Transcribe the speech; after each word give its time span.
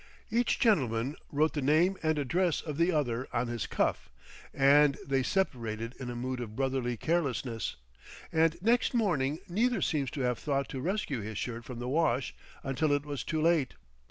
Each 0.31 0.57
gentleman 0.59 1.15
wrote 1.31 1.53
the 1.53 1.61
name 1.61 1.95
and 2.01 2.17
address 2.17 2.59
of 2.59 2.77
the 2.77 2.91
other 2.91 3.27
on 3.31 3.45
his 3.49 3.67
cuff, 3.67 4.09
and 4.51 4.97
they 5.05 5.21
separated 5.21 5.93
in 5.99 6.09
a 6.09 6.15
mood 6.15 6.39
of 6.39 6.55
brotherly 6.55 6.97
carelessness, 6.97 7.75
and 8.31 8.59
next 8.63 8.95
morning 8.95 9.37
neither 9.47 9.79
seems 9.79 10.09
to 10.17 10.21
have 10.21 10.39
thought 10.39 10.67
to 10.69 10.81
rescue 10.81 11.21
his 11.21 11.37
shirt 11.37 11.65
from 11.65 11.77
the 11.77 11.87
wash 11.87 12.33
until 12.63 12.91
it 12.93 13.05
was 13.05 13.23
too 13.23 13.43
late. 13.43 13.75